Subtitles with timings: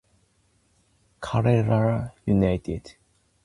[1.19, 2.97] Karela United